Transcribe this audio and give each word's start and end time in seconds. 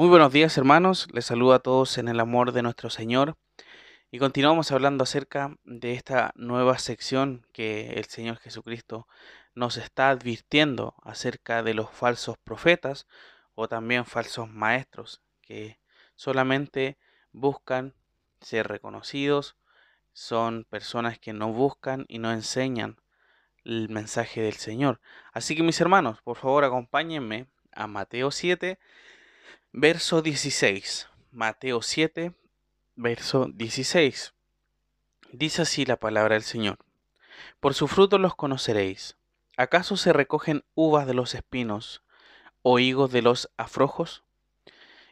Muy 0.00 0.08
buenos 0.08 0.32
días 0.32 0.56
hermanos, 0.56 1.08
les 1.12 1.26
saludo 1.26 1.52
a 1.52 1.58
todos 1.58 1.98
en 1.98 2.08
el 2.08 2.20
amor 2.20 2.52
de 2.52 2.62
nuestro 2.62 2.88
Señor 2.88 3.36
y 4.10 4.18
continuamos 4.18 4.72
hablando 4.72 5.04
acerca 5.04 5.58
de 5.64 5.92
esta 5.92 6.32
nueva 6.36 6.78
sección 6.78 7.46
que 7.52 7.90
el 7.90 8.06
Señor 8.06 8.38
Jesucristo 8.38 9.06
nos 9.54 9.76
está 9.76 10.08
advirtiendo 10.08 10.94
acerca 11.02 11.62
de 11.62 11.74
los 11.74 11.90
falsos 11.90 12.38
profetas 12.38 13.06
o 13.54 13.68
también 13.68 14.06
falsos 14.06 14.48
maestros 14.48 15.20
que 15.42 15.78
solamente 16.16 16.96
buscan 17.32 17.92
ser 18.40 18.68
reconocidos, 18.68 19.58
son 20.14 20.64
personas 20.64 21.18
que 21.18 21.34
no 21.34 21.52
buscan 21.52 22.06
y 22.08 22.20
no 22.20 22.32
enseñan 22.32 22.96
el 23.64 23.90
mensaje 23.90 24.40
del 24.40 24.54
Señor. 24.54 24.98
Así 25.34 25.54
que 25.54 25.62
mis 25.62 25.78
hermanos, 25.78 26.22
por 26.22 26.38
favor 26.38 26.64
acompáñenme 26.64 27.48
a 27.70 27.86
Mateo 27.86 28.30
7 28.30 28.78
Verso 29.72 30.20
16. 30.20 31.06
Mateo 31.30 31.80
7, 31.80 32.34
verso 32.96 33.46
16. 33.54 34.34
Dice 35.30 35.62
así 35.62 35.86
la 35.86 35.96
palabra 35.96 36.34
del 36.34 36.42
Señor. 36.42 36.78
Por 37.60 37.74
su 37.74 37.86
fruto 37.86 38.18
los 38.18 38.34
conoceréis. 38.34 39.16
¿Acaso 39.56 39.96
se 39.96 40.12
recogen 40.12 40.64
uvas 40.74 41.06
de 41.06 41.14
los 41.14 41.36
espinos 41.36 42.02
o 42.62 42.80
higos 42.80 43.12
de 43.12 43.22
los 43.22 43.48
afrojos? 43.56 44.24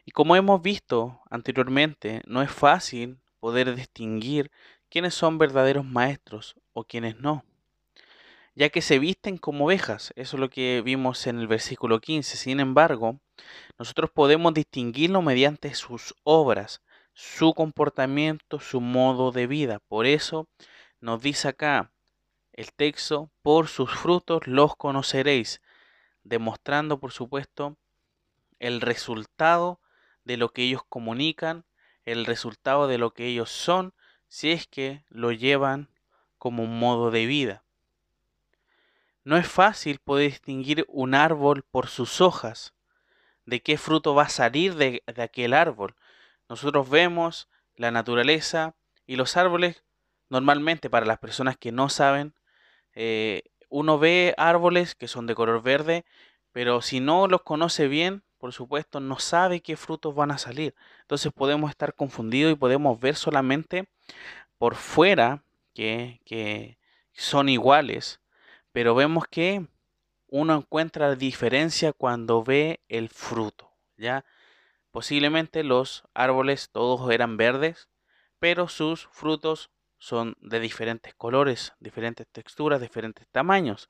Y 0.03 0.11
como 0.11 0.35
hemos 0.35 0.61
visto 0.61 1.21
anteriormente, 1.29 2.21
no 2.27 2.41
es 2.41 2.51
fácil 2.51 3.17
poder 3.39 3.73
distinguir 3.75 4.51
quiénes 4.89 5.13
son 5.13 5.37
verdaderos 5.37 5.85
maestros 5.85 6.57
o 6.73 6.83
quiénes 6.83 7.15
no 7.15 7.45
ya 8.59 8.69
que 8.69 8.81
se 8.81 8.99
visten 8.99 9.37
como 9.37 9.67
ovejas. 9.67 10.11
Eso 10.17 10.35
es 10.35 10.41
lo 10.41 10.49
que 10.49 10.81
vimos 10.83 11.27
en 11.27 11.39
el 11.39 11.47
versículo 11.47 12.01
15. 12.01 12.35
Sin 12.35 12.59
embargo, 12.59 13.21
nosotros 13.77 14.11
podemos 14.11 14.53
distinguirlo 14.53 15.21
mediante 15.21 15.73
sus 15.75 16.13
obras, 16.23 16.81
su 17.13 17.53
comportamiento, 17.53 18.59
su 18.59 18.81
modo 18.81 19.31
de 19.31 19.47
vida. 19.47 19.79
Por 19.87 20.05
eso 20.05 20.49
nos 20.99 21.21
dice 21.21 21.47
acá 21.47 21.93
el 22.51 22.73
texto, 22.73 23.31
por 23.41 23.69
sus 23.69 23.91
frutos 23.95 24.45
los 24.45 24.75
conoceréis, 24.75 25.61
demostrando, 26.23 26.99
por 26.99 27.13
supuesto, 27.13 27.77
el 28.59 28.81
resultado 28.81 29.79
de 30.25 30.35
lo 30.35 30.49
que 30.49 30.63
ellos 30.63 30.81
comunican, 30.89 31.63
el 32.03 32.25
resultado 32.25 32.87
de 32.87 32.97
lo 32.97 33.13
que 33.13 33.27
ellos 33.27 33.51
son, 33.51 33.93
si 34.27 34.51
es 34.51 34.67
que 34.67 35.05
lo 35.07 35.31
llevan 35.31 35.87
como 36.37 36.63
un 36.63 36.77
modo 36.77 37.09
de 37.09 37.25
vida. 37.25 37.63
No 39.29 39.37
es 39.37 39.47
fácil 39.47 39.99
poder 39.99 40.31
distinguir 40.31 40.85
un 40.87 41.13
árbol 41.13 41.61
por 41.61 41.85
sus 41.85 42.19
hojas, 42.19 42.73
de 43.45 43.61
qué 43.61 43.77
fruto 43.77 44.15
va 44.15 44.23
a 44.23 44.29
salir 44.29 44.73
de, 44.73 45.03
aquel 45.17 45.53
árbol. 45.53 45.93
Nosotros 46.49 46.89
vemos 46.89 47.47
la 47.75 47.91
naturaleza 47.91 48.73
y 49.05 49.17
los 49.17 49.37
árboles, 49.37 49.83
normalmente 50.29 50.89
para 50.89 51.05
las 51.05 51.19
personas 51.19 51.57
que 51.57 51.71
no 51.71 51.89
saben, 51.89 52.33
eh, 52.95 53.43
uno 53.69 53.99
ve 53.99 54.33
árboles 54.35 54.95
que 54.95 55.07
son 55.07 55.27
de 55.27 55.35
color 55.35 55.61
verde, 55.61 56.05
pero 56.51 56.81
si 56.81 56.99
no 56.99 57.27
los 57.27 57.43
conoce 57.43 57.87
bien, 57.87 58.23
por 58.39 58.51
supuesto, 58.51 58.99
no 58.99 59.19
sabe 59.19 59.61
qué 59.61 59.77
frutos 59.77 60.15
van 60.15 60.31
a 60.31 60.39
salir. 60.39 60.73
Entonces 61.01 61.31
podemos 61.31 61.69
estar 61.69 61.93
confundidos 61.93 62.51
y 62.53 62.55
podemos 62.55 62.99
ver 62.99 63.15
solamente 63.15 63.89
por 64.57 64.73
fuera 64.73 65.43
que, 65.75 66.19
que 66.25 66.79
son 67.13 67.47
iguales, 67.47 68.19
pero 68.71 68.95
vemos 68.95 69.25
que 69.27 69.67
uno 70.27 70.55
encuentra 70.55 71.15
diferencia 71.15 71.93
cuando 71.93 72.43
ve 72.43 72.81
el 72.87 73.09
fruto, 73.09 73.71
¿ya? 73.97 74.25
Posiblemente 74.91 75.63
los 75.63 76.03
árboles 76.13 76.69
todos 76.71 77.11
eran 77.11 77.37
verdes, 77.37 77.89
pero 78.39 78.67
sus 78.67 79.07
frutos 79.11 79.69
son 79.97 80.35
de 80.39 80.59
diferentes 80.59 81.13
colores, 81.13 81.73
diferentes 81.79 82.27
texturas, 82.31 82.81
diferentes 82.81 83.27
tamaños. 83.31 83.89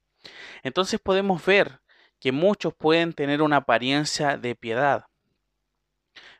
Entonces 0.63 0.99
podemos 0.99 1.45
ver 1.45 1.81
que 2.19 2.31
muchos 2.31 2.73
pueden 2.73 3.13
tener 3.13 3.41
una 3.41 3.57
apariencia 3.57 4.37
de 4.37 4.55
piedad. 4.55 5.05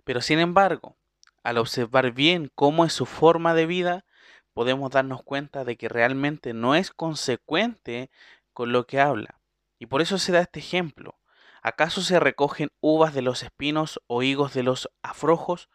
Pero 0.04 0.22
sin 0.22 0.40
embargo, 0.40 0.98
al 1.44 1.58
observar 1.58 2.12
bien 2.12 2.52
cómo 2.56 2.84
es 2.84 2.94
su 2.94 3.06
forma 3.06 3.54
de 3.54 3.66
vida, 3.66 4.06
podemos 4.54 4.92
darnos 4.92 5.24
cuenta 5.24 5.64
de 5.64 5.78
que 5.78 5.90
realmente 5.90 6.54
no 6.54 6.76
es 6.76 6.92
consecuente 6.92 8.10
con 8.54 8.72
lo 8.72 8.86
que 8.86 9.00
habla. 9.00 9.40
Y 9.78 9.86
por 9.86 10.02
eso 10.02 10.18
se 10.18 10.32
da 10.32 10.42
este 10.42 10.60
ejemplo. 10.60 11.20
¿Acaso 11.62 12.02
se 12.02 12.20
recogen 12.20 12.70
uvas 12.82 13.14
de 13.14 13.22
los 13.22 13.44
espinos 13.44 14.02
o 14.08 14.24
higos 14.24 14.54
de 14.54 14.64
los 14.64 14.90
afrojos? 15.02 15.70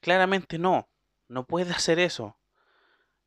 Claramente 0.00 0.58
no, 0.58 0.88
no 1.28 1.44
puede 1.44 1.72
hacer 1.72 1.98
eso. 1.98 2.38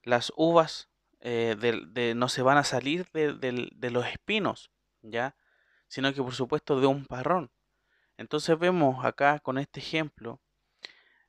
Las 0.04 0.32
uvas 0.36 0.90
eh, 1.20 2.14
no 2.16 2.30
se 2.30 2.42
van 2.42 2.58
a 2.58 2.64
salir 2.64 3.08
de, 3.14 3.34
de 3.34 3.92
los 3.92 4.06
espinos, 4.08 4.72
¿ya? 5.02 5.36
Sino 5.88 6.14
que 6.14 6.22
por 6.22 6.34
supuesto 6.34 6.80
de 6.80 6.88
un 6.88 7.06
parrón. 7.06 7.52
Entonces 8.18 8.58
vemos 8.58 9.04
acá 9.06 9.40
con 9.40 9.58
este 9.58 9.80
ejemplo 9.80 10.40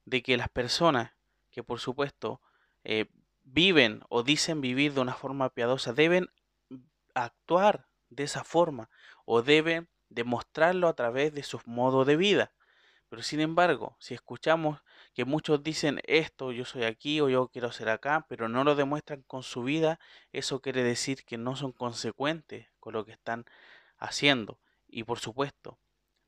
de 0.04 0.22
que 0.22 0.36
las 0.36 0.48
personas 0.48 1.12
que 1.50 1.62
por 1.62 1.78
supuesto 1.78 2.40
eh, 2.84 3.06
viven 3.44 4.02
o 4.08 4.22
dicen 4.22 4.60
vivir 4.60 4.94
de 4.94 5.00
una 5.00 5.14
forma 5.14 5.50
piadosa 5.50 5.92
deben 5.92 6.28
actuar 7.14 7.86
de 8.08 8.24
esa 8.24 8.44
forma 8.44 8.90
o 9.24 9.42
deben 9.42 9.88
demostrarlo 10.08 10.88
a 10.88 10.94
través 10.94 11.32
de 11.34 11.42
su 11.42 11.60
modo 11.64 12.04
de 12.04 12.16
vida. 12.16 12.52
Pero 13.08 13.22
sin 13.22 13.40
embargo, 13.40 13.96
si 13.98 14.14
escuchamos 14.14 14.80
que 15.12 15.26
muchos 15.26 15.62
dicen 15.62 16.00
esto, 16.04 16.50
yo 16.50 16.64
soy 16.64 16.84
aquí 16.84 17.20
o 17.20 17.28
yo 17.28 17.48
quiero 17.48 17.70
ser 17.70 17.90
acá, 17.90 18.24
pero 18.28 18.48
no 18.48 18.64
lo 18.64 18.74
demuestran 18.74 19.22
con 19.22 19.42
su 19.42 19.62
vida, 19.62 20.00
eso 20.32 20.62
quiere 20.62 20.82
decir 20.82 21.24
que 21.24 21.36
no 21.36 21.54
son 21.54 21.72
consecuentes 21.72 22.68
con 22.80 22.94
lo 22.94 23.04
que 23.04 23.12
están 23.12 23.44
haciendo. 23.98 24.58
Y 24.88 25.04
por 25.04 25.18
supuesto, 25.18 25.78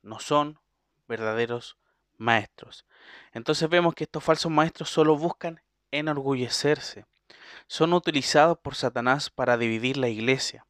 no 0.03 0.19
son 0.21 0.61
verdaderos 1.09 1.79
maestros. 2.19 2.85
Entonces 3.33 3.69
vemos 3.71 3.95
que 3.95 4.05
estos 4.05 4.23
falsos 4.23 4.53
maestros 4.53 4.91
solo 4.91 5.17
buscan 5.17 5.63
enorgullecerse. 5.99 7.07
Son 7.67 7.93
utilizados 7.93 8.59
por 8.59 8.75
Satanás 8.75 9.31
para 9.31 9.57
dividir 9.57 9.97
la 9.97 10.09
iglesia 10.09 10.67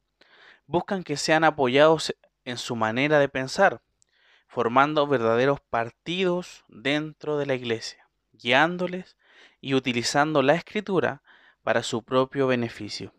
buscan 0.67 1.03
que 1.03 1.17
sean 1.17 1.43
apoyados 1.43 2.15
en 2.43 2.57
su 2.57 2.75
manera 2.75 3.19
de 3.19 3.29
pensar, 3.29 3.81
formando 4.47 5.07
verdaderos 5.07 5.59
partidos 5.69 6.63
dentro 6.67 7.37
de 7.37 7.45
la 7.45 7.55
iglesia, 7.55 8.07
guiándoles 8.33 9.17
y 9.61 9.73
utilizando 9.73 10.41
la 10.41 10.55
escritura 10.55 11.21
para 11.63 11.83
su 11.83 12.03
propio 12.03 12.47
beneficio. 12.47 13.13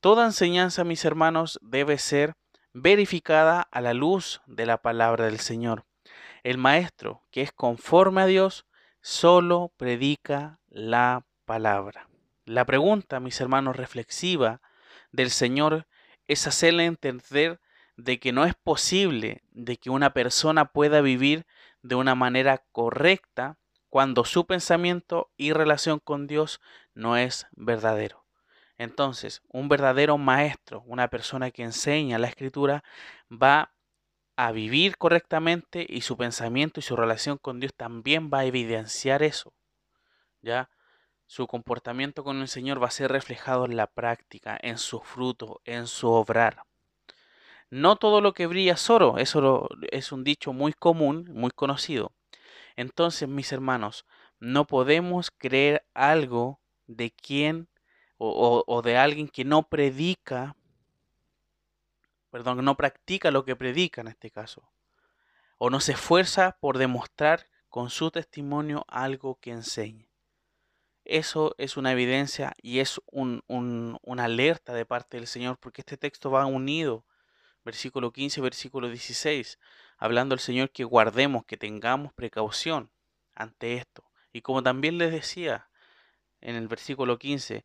Toda 0.00 0.26
enseñanza, 0.26 0.84
mis 0.84 1.04
hermanos, 1.04 1.58
debe 1.62 1.98
ser 1.98 2.34
verificada 2.72 3.62
a 3.70 3.80
la 3.80 3.94
luz 3.94 4.40
de 4.46 4.66
la 4.66 4.78
palabra 4.78 5.26
del 5.26 5.40
Señor. 5.40 5.84
El 6.44 6.56
maestro, 6.56 7.22
que 7.30 7.42
es 7.42 7.52
conforme 7.52 8.22
a 8.22 8.26
Dios, 8.26 8.64
solo 9.00 9.72
predica 9.76 10.57
la 10.70 11.24
palabra. 11.44 12.08
La 12.44 12.64
pregunta, 12.64 13.20
mis 13.20 13.40
hermanos, 13.40 13.76
reflexiva 13.76 14.60
del 15.12 15.30
Señor 15.30 15.86
es 16.26 16.46
hacerle 16.46 16.84
entender 16.84 17.60
de 17.96 18.20
que 18.20 18.32
no 18.32 18.44
es 18.44 18.54
posible 18.54 19.42
de 19.50 19.76
que 19.76 19.90
una 19.90 20.12
persona 20.12 20.66
pueda 20.66 21.00
vivir 21.00 21.46
de 21.82 21.94
una 21.94 22.14
manera 22.14 22.62
correcta 22.72 23.58
cuando 23.90 24.24
su 24.24 24.46
pensamiento 24.46 25.30
y 25.36 25.52
relación 25.52 25.98
con 25.98 26.26
Dios 26.26 26.60
no 26.94 27.16
es 27.16 27.46
verdadero. 27.52 28.24
Entonces, 28.76 29.42
un 29.48 29.68
verdadero 29.68 30.18
maestro, 30.18 30.84
una 30.86 31.08
persona 31.08 31.50
que 31.50 31.64
enseña 31.64 32.18
la 32.18 32.28
escritura, 32.28 32.84
va 33.30 33.72
a 34.36 34.52
vivir 34.52 34.96
correctamente 34.98 35.84
y 35.88 36.02
su 36.02 36.16
pensamiento 36.16 36.78
y 36.78 36.84
su 36.84 36.94
relación 36.94 37.38
con 37.38 37.58
Dios 37.58 37.74
también 37.74 38.30
va 38.32 38.40
a 38.40 38.44
evidenciar 38.44 39.24
eso. 39.24 39.52
¿Ya? 40.42 40.70
su 41.28 41.46
comportamiento 41.46 42.24
con 42.24 42.40
el 42.40 42.48
Señor 42.48 42.82
va 42.82 42.88
a 42.88 42.90
ser 42.90 43.12
reflejado 43.12 43.66
en 43.66 43.76
la 43.76 43.86
práctica, 43.86 44.58
en 44.62 44.78
su 44.78 45.00
fruto, 45.00 45.60
en 45.66 45.86
su 45.86 46.10
obrar. 46.10 46.62
No 47.70 47.96
todo 47.96 48.22
lo 48.22 48.32
que 48.32 48.46
brilla 48.46 48.72
es 48.72 48.88
oro, 48.88 49.18
eso 49.18 49.68
es 49.92 50.10
un 50.10 50.24
dicho 50.24 50.54
muy 50.54 50.72
común, 50.72 51.28
muy 51.30 51.50
conocido. 51.50 52.12
Entonces, 52.76 53.28
mis 53.28 53.52
hermanos, 53.52 54.06
no 54.40 54.66
podemos 54.66 55.30
creer 55.30 55.84
algo 55.92 56.60
de 56.86 57.10
quien 57.10 57.68
o, 58.16 58.82
de 58.82 58.96
alguien 58.96 59.28
que 59.28 59.44
no 59.44 59.64
predica, 59.64 60.56
perdón, 62.30 62.64
no 62.64 62.74
practica 62.74 63.30
lo 63.30 63.44
que 63.44 63.54
predica 63.54 64.00
en 64.00 64.08
este 64.08 64.30
caso, 64.30 64.66
o 65.58 65.68
no 65.68 65.80
se 65.80 65.92
esfuerza 65.92 66.56
por 66.58 66.78
demostrar 66.78 67.48
con 67.68 67.90
su 67.90 68.10
testimonio 68.10 68.86
algo 68.88 69.38
que 69.40 69.50
enseña. 69.50 70.07
Eso 71.08 71.54
es 71.56 71.78
una 71.78 71.92
evidencia 71.92 72.52
y 72.60 72.80
es 72.80 73.00
un, 73.06 73.42
una 73.46 74.24
alerta 74.24 74.74
de 74.74 74.84
parte 74.84 75.16
del 75.16 75.26
Señor, 75.26 75.58
porque 75.58 75.80
este 75.80 75.96
texto 75.96 76.30
va 76.30 76.44
unido, 76.44 77.06
versículo 77.64 78.12
15, 78.12 78.42
versículo 78.42 78.88
16, 78.88 79.58
hablando 79.96 80.34
el 80.34 80.40
Señor 80.40 80.70
que 80.70 80.84
guardemos, 80.84 81.46
que 81.46 81.56
tengamos 81.56 82.12
precaución 82.12 82.90
ante 83.34 83.76
esto. 83.76 84.04
Y 84.34 84.42
como 84.42 84.62
también 84.62 84.98
les 84.98 85.10
decía 85.10 85.70
en 86.42 86.56
el 86.56 86.68
versículo 86.68 87.18
15, 87.18 87.64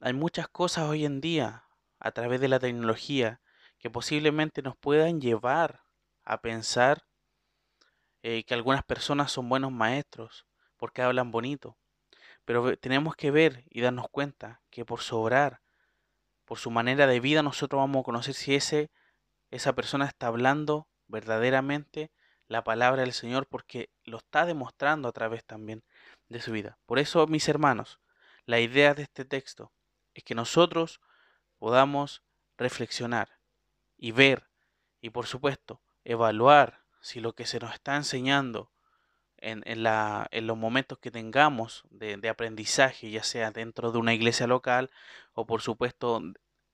hay 0.00 0.12
muchas 0.12 0.46
cosas 0.46 0.88
hoy 0.88 1.04
en 1.04 1.20
día 1.20 1.64
a 1.98 2.12
través 2.12 2.40
de 2.40 2.46
la 2.46 2.60
tecnología 2.60 3.40
que 3.78 3.90
posiblemente 3.90 4.62
nos 4.62 4.76
puedan 4.76 5.20
llevar 5.20 5.82
a 6.24 6.40
pensar 6.40 7.04
eh, 8.22 8.44
que 8.44 8.54
algunas 8.54 8.84
personas 8.84 9.32
son 9.32 9.48
buenos 9.48 9.72
maestros 9.72 10.46
porque 10.76 11.02
hablan 11.02 11.32
bonito. 11.32 11.76
Pero 12.48 12.78
tenemos 12.78 13.14
que 13.14 13.30
ver 13.30 13.62
y 13.68 13.82
darnos 13.82 14.08
cuenta 14.08 14.62
que 14.70 14.86
por 14.86 15.02
sobrar, 15.02 15.60
por 16.46 16.58
su 16.58 16.70
manera 16.70 17.06
de 17.06 17.20
vida, 17.20 17.42
nosotros 17.42 17.78
vamos 17.78 18.00
a 18.00 18.04
conocer 18.04 18.32
si 18.32 18.54
ese, 18.54 18.90
esa 19.50 19.74
persona 19.74 20.06
está 20.06 20.28
hablando 20.28 20.88
verdaderamente 21.08 22.10
la 22.46 22.64
palabra 22.64 23.02
del 23.02 23.12
Señor 23.12 23.46
porque 23.48 23.90
lo 24.04 24.16
está 24.16 24.46
demostrando 24.46 25.08
a 25.08 25.12
través 25.12 25.44
también 25.44 25.84
de 26.30 26.40
su 26.40 26.52
vida. 26.52 26.78
Por 26.86 26.98
eso, 26.98 27.26
mis 27.26 27.46
hermanos, 27.50 28.00
la 28.46 28.60
idea 28.60 28.94
de 28.94 29.02
este 29.02 29.26
texto 29.26 29.70
es 30.14 30.24
que 30.24 30.34
nosotros 30.34 31.02
podamos 31.58 32.22
reflexionar 32.56 33.28
y 33.98 34.12
ver 34.12 34.48
y 35.02 35.10
por 35.10 35.26
supuesto 35.26 35.82
evaluar 36.02 36.82
si 37.02 37.20
lo 37.20 37.34
que 37.34 37.44
se 37.44 37.60
nos 37.60 37.74
está 37.74 37.94
enseñando 37.94 38.72
en, 39.40 39.82
la, 39.82 40.28
en 40.30 40.46
los 40.46 40.56
momentos 40.56 40.98
que 40.98 41.10
tengamos 41.10 41.84
de, 41.90 42.16
de, 42.16 42.28
aprendizaje, 42.28 43.10
ya 43.10 43.22
sea 43.22 43.50
dentro 43.50 43.92
de 43.92 43.98
una 43.98 44.14
iglesia 44.14 44.46
local 44.46 44.90
o 45.32 45.46
por 45.46 45.62
supuesto 45.62 46.20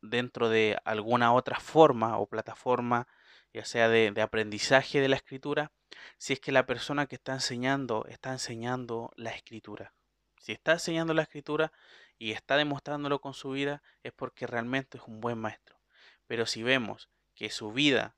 dentro 0.00 0.48
de 0.48 0.78
alguna 0.84 1.32
otra 1.32 1.60
forma 1.60 2.18
o 2.18 2.26
plataforma, 2.26 3.06
ya 3.52 3.64
sea 3.64 3.88
de, 3.88 4.10
de 4.10 4.22
aprendizaje 4.22 5.00
de 5.00 5.08
la 5.08 5.16
escritura, 5.16 5.72
si 6.18 6.32
es 6.32 6.40
que 6.40 6.52
la 6.52 6.66
persona 6.66 7.06
que 7.06 7.16
está 7.16 7.32
enseñando 7.32 8.04
está 8.08 8.32
enseñando 8.32 9.12
la 9.16 9.30
escritura. 9.30 9.94
Si 10.38 10.52
está 10.52 10.72
enseñando 10.72 11.14
la 11.14 11.22
escritura 11.22 11.72
y 12.18 12.32
está 12.32 12.56
demostrándolo 12.56 13.20
con 13.20 13.34
su 13.34 13.50
vida, 13.50 13.82
es 14.02 14.12
porque 14.12 14.46
realmente 14.46 14.98
es 14.98 15.04
un 15.06 15.20
buen 15.20 15.38
maestro. 15.38 15.78
Pero 16.26 16.46
si 16.46 16.62
vemos 16.62 17.08
que 17.34 17.50
su 17.50 17.72
vida 17.72 18.16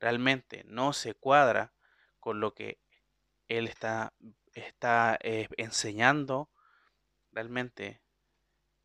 realmente 0.00 0.64
no 0.66 0.92
se 0.92 1.14
cuadra 1.14 1.72
con 2.20 2.40
lo 2.40 2.54
que 2.54 2.78
él 3.48 3.66
está, 3.66 4.12
eh, 5.22 5.48
enseñando, 5.56 6.48
realmente 7.32 8.00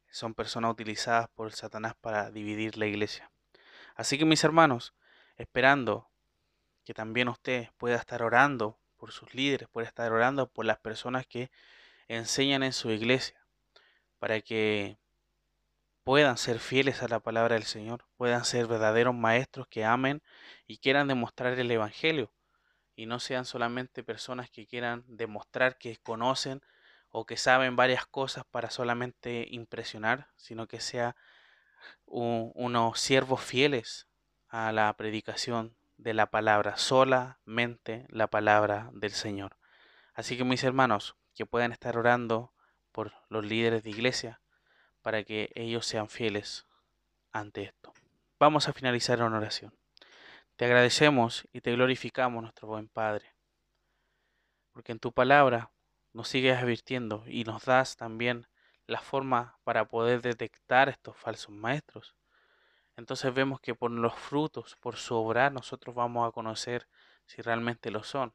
son 0.09 0.33
personas 0.33 0.71
utilizadas 0.71 1.29
por 1.29 1.51
Satanás 1.51 1.95
para 1.99 2.31
dividir 2.31 2.77
la 2.77 2.85
iglesia. 2.85 3.31
Así 3.95 4.17
que 4.17 4.25
mis 4.25 4.43
hermanos, 4.43 4.93
esperando 5.37 6.09
que 6.85 6.93
también 6.93 7.27
usted 7.27 7.69
pueda 7.77 7.97
estar 7.97 8.23
orando 8.23 8.79
por 8.97 9.11
sus 9.11 9.33
líderes, 9.33 9.67
pueda 9.69 9.87
estar 9.87 10.11
orando 10.11 10.47
por 10.47 10.65
las 10.65 10.79
personas 10.79 11.25
que 11.27 11.51
enseñan 12.07 12.63
en 12.63 12.73
su 12.73 12.91
iglesia, 12.91 13.45
para 14.19 14.41
que 14.41 14.97
puedan 16.03 16.37
ser 16.37 16.59
fieles 16.59 17.01
a 17.01 17.07
la 17.07 17.19
palabra 17.19 17.55
del 17.55 17.63
Señor, 17.63 18.05
puedan 18.17 18.45
ser 18.45 18.67
verdaderos 18.67 19.15
maestros 19.15 19.67
que 19.67 19.85
amen 19.85 20.21
y 20.67 20.77
quieran 20.77 21.07
demostrar 21.07 21.57
el 21.57 21.71
Evangelio 21.71 22.31
y 22.95 23.05
no 23.05 23.19
sean 23.19 23.45
solamente 23.45 24.03
personas 24.03 24.49
que 24.49 24.67
quieran 24.67 25.03
demostrar 25.07 25.77
que 25.77 25.97
conocen 25.97 26.61
o 27.09 27.25
que 27.25 27.37
saben 27.37 27.75
varias 27.75 28.05
cosas 28.05 28.43
para 28.45 28.69
solamente 28.69 29.47
impresionar, 29.49 30.29
sino 30.35 30.67
que 30.67 30.79
sea 30.79 31.15
unos 32.05 32.99
siervos 32.99 33.41
fieles 33.41 34.07
a 34.49 34.71
la 34.71 34.91
predicación 34.93 35.75
de 35.97 36.13
la 36.13 36.27
palabra, 36.27 36.77
solamente 36.77 38.05
la 38.09 38.27
palabra 38.27 38.89
del 38.93 39.11
Señor. 39.11 39.57
Así 40.13 40.37
que 40.37 40.43
mis 40.43 40.63
hermanos, 40.63 41.15
que 41.35 41.45
puedan 41.45 41.71
estar 41.71 41.97
orando 41.97 42.53
por 42.91 43.13
los 43.29 43.45
líderes 43.45 43.83
de 43.83 43.89
iglesia, 43.89 44.41
para 45.01 45.23
que 45.23 45.51
ellos 45.55 45.85
sean 45.85 46.09
fieles 46.09 46.65
ante 47.31 47.63
esto. 47.63 47.93
Vamos 48.39 48.67
a 48.67 48.73
finalizar 48.73 49.19
en 49.19 49.33
oración. 49.33 49.82
Te 50.63 50.67
agradecemos 50.67 51.45
y 51.51 51.59
te 51.59 51.73
glorificamos, 51.73 52.41
nuestro 52.41 52.69
buen 52.69 52.87
Padre, 52.87 53.35
porque 54.71 54.93
en 54.93 54.99
tu 54.99 55.11
palabra 55.11 55.73
nos 56.13 56.29
sigues 56.29 56.57
advirtiendo 56.57 57.25
y 57.27 57.43
nos 57.43 57.65
das 57.65 57.97
también 57.97 58.47
la 58.87 59.01
forma 59.01 59.57
para 59.65 59.89
poder 59.89 60.21
detectar 60.21 60.87
estos 60.87 61.17
falsos 61.17 61.53
maestros. 61.53 62.15
Entonces 62.95 63.33
vemos 63.33 63.59
que 63.59 63.75
por 63.75 63.91
los 63.91 64.13
frutos, 64.15 64.77
por 64.79 64.95
su 64.95 65.15
obrar, 65.15 65.51
nosotros 65.51 65.93
vamos 65.93 66.25
a 66.25 66.31
conocer 66.31 66.87
si 67.25 67.41
realmente 67.41 67.91
lo 67.91 68.01
son. 68.03 68.33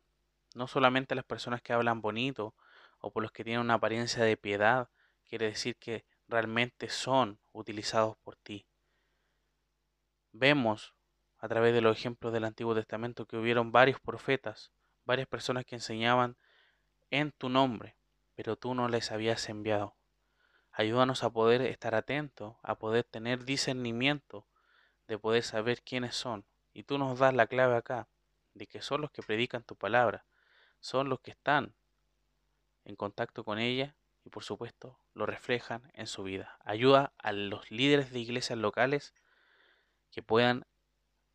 No 0.55 0.67
solamente 0.69 1.15
las 1.15 1.25
personas 1.25 1.63
que 1.63 1.73
hablan 1.73 2.03
bonito 2.03 2.55
o 3.01 3.11
por 3.11 3.23
los 3.23 3.33
que 3.33 3.43
tienen 3.43 3.63
una 3.63 3.75
apariencia 3.77 4.23
de 4.23 4.37
piedad, 4.37 4.91
quiere 5.25 5.47
decir 5.47 5.77
que 5.77 6.05
realmente 6.29 6.91
son 6.91 7.39
utilizados 7.55 8.19
por 8.19 8.37
ti. 8.37 8.67
Vemos 10.33 10.95
a 11.39 11.49
través 11.49 11.73
de 11.73 11.81
los 11.81 11.97
ejemplos 11.97 12.33
del 12.33 12.45
Antiguo 12.45 12.75
Testamento 12.75 13.27
que 13.27 13.37
hubieron 13.37 13.73
varios 13.73 14.01
profetas, 14.01 14.73
varias 15.05 15.29
personas 15.29 15.65
que 15.65 15.77
enseñaban 15.77 16.37
en 17.11 17.33
tu 17.33 17.49
nombre, 17.49 17.97
pero 18.35 18.57
tú 18.57 18.75
no 18.75 18.89
les 18.89 19.13
habías 19.13 19.49
enviado. 19.49 19.95
Ayúdanos 20.73 21.25
a 21.25 21.31
poder 21.31 21.63
estar 21.63 21.95
atentos, 21.95 22.57
a 22.63 22.77
poder 22.77 23.05
tener 23.05 23.45
discernimiento, 23.45 24.47
de 25.07 25.19
poder 25.19 25.43
saber 25.43 25.83
quiénes 25.83 26.15
son. 26.15 26.45
Y 26.73 26.85
tú 26.85 26.99
nos 26.99 27.19
das 27.19 27.35
la 27.35 27.47
clave 27.47 27.77
acá, 27.77 28.09
de 28.55 28.67
que 28.67 28.83
son 28.83 29.01
los 29.01 29.11
que 29.11 29.23
predican 29.23 29.63
tu 29.63 29.77
palabra, 29.77 30.25
son 30.81 31.09
los 31.09 31.21
que 31.21 31.31
están 31.31 31.75
en 32.85 32.97
contacto 32.97 33.45
con 33.45 33.59
ella 33.59 33.95
y 34.25 34.31
por 34.31 34.45
supuesto 34.45 34.99
lo 35.15 35.27
reflejan 35.27 35.91
en 35.95 36.07
su 36.07 36.23
vida. 36.23 36.59
Ayuda 36.65 37.13
a 37.19 37.33
los 37.33 37.71
líderes 37.71 38.13
de 38.13 38.21
iglesias 38.21 38.59
locales 38.59 39.15
que 40.11 40.23
puedan 40.23 40.67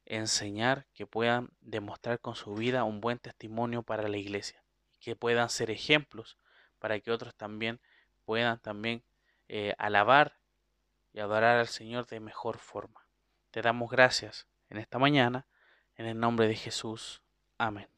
enseñar, 0.05 0.85
que 0.93 1.05
puedan 1.05 1.51
demostrar 1.61 2.19
con 2.19 2.35
su 2.35 2.53
vida 2.53 2.83
un 2.83 3.01
buen 3.01 3.19
testimonio 3.19 3.83
para 3.83 4.07
la 4.07 4.17
iglesia, 4.17 4.63
que 4.99 5.15
puedan 5.15 5.49
ser 5.49 5.71
ejemplos 5.71 6.37
para 6.79 6.99
que 6.99 7.11
otros 7.11 7.35
también 7.35 7.79
puedan 8.25 8.59
también 8.59 9.03
eh, 9.47 9.73
alabar 9.77 10.37
y 11.13 11.19
adorar 11.19 11.57
al 11.57 11.67
Señor 11.67 12.07
de 12.07 12.19
mejor 12.19 12.57
forma. 12.57 13.05
Te 13.51 13.61
damos 13.61 13.89
gracias 13.89 14.47
en 14.69 14.77
esta 14.77 14.97
mañana, 14.97 15.47
en 15.95 16.07
el 16.07 16.19
nombre 16.19 16.47
de 16.47 16.55
Jesús. 16.55 17.21
Amén. 17.57 17.92